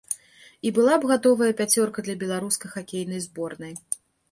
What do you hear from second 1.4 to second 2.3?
пяцёрка для